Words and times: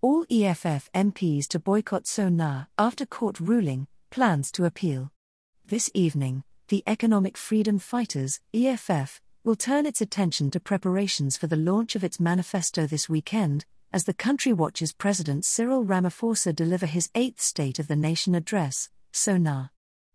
All 0.00 0.24
EFF 0.30 0.88
MPs 0.94 1.48
to 1.48 1.58
boycott 1.58 2.06
SONA 2.06 2.68
after 2.78 3.04
court 3.04 3.40
ruling, 3.40 3.88
plans 4.10 4.52
to 4.52 4.64
appeal. 4.64 5.10
This 5.66 5.90
evening, 5.92 6.44
the 6.68 6.84
Economic 6.86 7.36
Freedom 7.36 7.80
Fighters, 7.80 8.38
EFF, 8.54 9.20
will 9.42 9.56
turn 9.56 9.86
its 9.86 10.00
attention 10.00 10.52
to 10.52 10.60
preparations 10.60 11.36
for 11.36 11.48
the 11.48 11.56
launch 11.56 11.96
of 11.96 12.04
its 12.04 12.20
manifesto 12.20 12.86
this 12.86 13.08
weekend, 13.08 13.66
as 13.92 14.04
the 14.04 14.14
country 14.14 14.52
watches 14.52 14.92
President 14.92 15.44
Cyril 15.44 15.84
Ramaphosa 15.84 16.54
deliver 16.54 16.86
his 16.86 17.10
eighth 17.16 17.40
State 17.40 17.80
of 17.80 17.88
the 17.88 17.96
Nation 17.96 18.36
address, 18.36 18.90
SONA. 19.10 19.72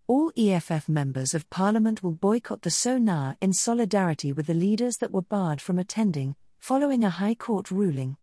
All 0.08 0.32
EFF 0.38 0.88
members 0.88 1.34
of 1.34 1.50
parliament 1.50 2.02
will 2.02 2.14
boycott 2.14 2.62
the 2.62 2.72
SONA 2.72 3.36
in 3.42 3.52
solidarity 3.52 4.32
with 4.32 4.48
the 4.48 4.54
leaders 4.54 4.96
that 5.00 5.12
were 5.12 5.22
barred 5.22 5.60
from 5.60 5.78
attending, 5.78 6.38
following 6.58 7.04
a 7.04 7.10
High 7.10 7.36
Court 7.36 7.70
ruling. 7.70 8.16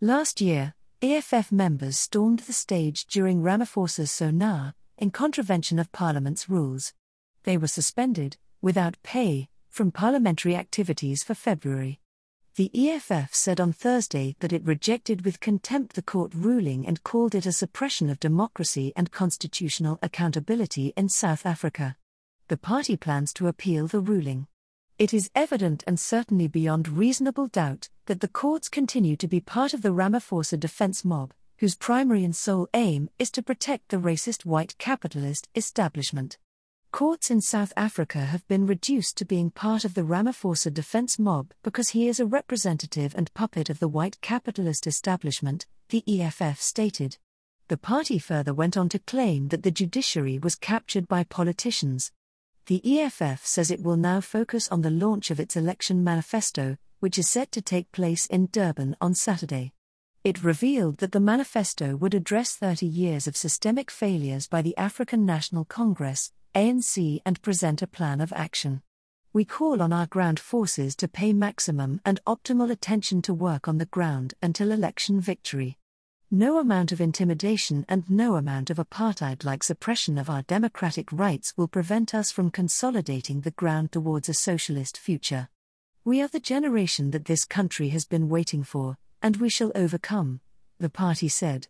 Last 0.00 0.40
year, 0.40 0.74
EFF 1.04 1.52
members 1.52 1.98
stormed 1.98 2.38
the 2.38 2.54
stage 2.54 3.04
during 3.04 3.42
Ramaphosa's 3.42 4.10
SONA, 4.10 4.74
in 4.96 5.10
contravention 5.10 5.78
of 5.78 5.92
Parliament's 5.92 6.48
rules. 6.48 6.94
They 7.42 7.58
were 7.58 7.66
suspended, 7.66 8.38
without 8.62 8.96
pay, 9.02 9.50
from 9.68 9.92
parliamentary 9.92 10.56
activities 10.56 11.22
for 11.22 11.34
February. 11.34 12.00
The 12.54 12.70
EFF 12.72 13.34
said 13.34 13.60
on 13.60 13.74
Thursday 13.74 14.34
that 14.40 14.54
it 14.54 14.64
rejected 14.64 15.26
with 15.26 15.40
contempt 15.40 15.94
the 15.94 16.00
court 16.00 16.32
ruling 16.34 16.86
and 16.86 17.04
called 17.04 17.34
it 17.34 17.44
a 17.44 17.52
suppression 17.52 18.08
of 18.08 18.18
democracy 18.18 18.94
and 18.96 19.12
constitutional 19.12 19.98
accountability 20.00 20.94
in 20.96 21.10
South 21.10 21.44
Africa. 21.44 21.96
The 22.48 22.56
party 22.56 22.96
plans 22.96 23.34
to 23.34 23.48
appeal 23.48 23.88
the 23.88 24.00
ruling. 24.00 24.46
It 24.96 25.12
is 25.12 25.28
evident 25.34 25.82
and 25.88 25.98
certainly 25.98 26.46
beyond 26.46 26.86
reasonable 26.86 27.48
doubt 27.48 27.88
that 28.06 28.20
the 28.20 28.28
courts 28.28 28.68
continue 28.68 29.16
to 29.16 29.26
be 29.26 29.40
part 29.40 29.74
of 29.74 29.82
the 29.82 29.92
Ramaphosa 29.92 30.58
defense 30.58 31.04
mob, 31.04 31.34
whose 31.58 31.74
primary 31.74 32.22
and 32.22 32.34
sole 32.34 32.68
aim 32.74 33.10
is 33.18 33.32
to 33.32 33.42
protect 33.42 33.88
the 33.88 33.96
racist 33.96 34.44
white 34.44 34.78
capitalist 34.78 35.48
establishment. 35.56 36.38
Courts 36.92 37.28
in 37.28 37.40
South 37.40 37.72
Africa 37.76 38.20
have 38.20 38.46
been 38.46 38.68
reduced 38.68 39.16
to 39.16 39.24
being 39.24 39.50
part 39.50 39.84
of 39.84 39.94
the 39.94 40.04
Ramaphosa 40.04 40.72
defense 40.72 41.18
mob 41.18 41.52
because 41.64 41.88
he 41.88 42.06
is 42.06 42.20
a 42.20 42.26
representative 42.26 43.16
and 43.16 43.34
puppet 43.34 43.68
of 43.68 43.80
the 43.80 43.88
white 43.88 44.20
capitalist 44.20 44.86
establishment, 44.86 45.66
the 45.88 46.04
EFF 46.06 46.60
stated. 46.62 47.18
The 47.66 47.76
party 47.76 48.20
further 48.20 48.54
went 48.54 48.76
on 48.76 48.88
to 48.90 49.00
claim 49.00 49.48
that 49.48 49.64
the 49.64 49.72
judiciary 49.72 50.38
was 50.38 50.54
captured 50.54 51.08
by 51.08 51.24
politicians. 51.24 52.12
The 52.66 52.98
EFF 52.98 53.44
says 53.44 53.70
it 53.70 53.82
will 53.82 53.98
now 53.98 54.22
focus 54.22 54.68
on 54.68 54.80
the 54.80 54.90
launch 54.90 55.30
of 55.30 55.38
its 55.38 55.54
election 55.54 56.02
manifesto, 56.02 56.78
which 56.98 57.18
is 57.18 57.28
set 57.28 57.52
to 57.52 57.60
take 57.60 57.92
place 57.92 58.24
in 58.24 58.46
Durban 58.46 58.96
on 59.02 59.14
Saturday. 59.14 59.74
It 60.22 60.42
revealed 60.42 60.96
that 60.98 61.12
the 61.12 61.20
manifesto 61.20 61.94
would 61.96 62.14
address 62.14 62.56
30 62.56 62.86
years 62.86 63.26
of 63.26 63.36
systemic 63.36 63.90
failures 63.90 64.48
by 64.48 64.62
the 64.62 64.74
African 64.78 65.26
National 65.26 65.66
Congress, 65.66 66.32
ANC 66.54 67.20
and 67.26 67.42
present 67.42 67.82
a 67.82 67.86
plan 67.86 68.22
of 68.22 68.32
action. 68.32 68.80
We 69.34 69.44
call 69.44 69.82
on 69.82 69.92
our 69.92 70.06
ground 70.06 70.40
forces 70.40 70.96
to 70.96 71.06
pay 71.06 71.34
maximum 71.34 72.00
and 72.02 72.18
optimal 72.26 72.70
attention 72.70 73.20
to 73.22 73.34
work 73.34 73.68
on 73.68 73.76
the 73.76 73.84
ground 73.84 74.32
until 74.40 74.72
election 74.72 75.20
victory. 75.20 75.76
No 76.30 76.58
amount 76.58 76.90
of 76.90 77.00
intimidation 77.00 77.84
and 77.88 78.08
no 78.08 78.36
amount 78.36 78.70
of 78.70 78.78
apartheid 78.78 79.44
like 79.44 79.62
suppression 79.62 80.18
of 80.18 80.28
our 80.28 80.42
democratic 80.42 81.12
rights 81.12 81.52
will 81.56 81.68
prevent 81.68 82.14
us 82.14 82.32
from 82.32 82.50
consolidating 82.50 83.42
the 83.42 83.50
ground 83.52 83.92
towards 83.92 84.28
a 84.28 84.34
socialist 84.34 84.98
future. 84.98 85.48
We 86.04 86.22
are 86.22 86.28
the 86.28 86.40
generation 86.40 87.10
that 87.12 87.26
this 87.26 87.44
country 87.44 87.90
has 87.90 88.04
been 88.04 88.28
waiting 88.28 88.64
for, 88.64 88.96
and 89.22 89.36
we 89.36 89.48
shall 89.48 89.70
overcome, 89.74 90.40
the 90.78 90.90
party 90.90 91.28
said. 91.28 91.68